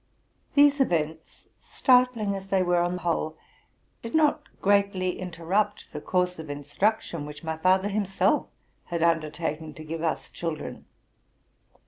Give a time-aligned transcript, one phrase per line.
[0.55, 3.37] 27 These events, startling as they were on the whole,
[4.01, 8.47] did not greatly interrupt the course of instruction which my father himself
[8.85, 10.85] had undertaken to give us children.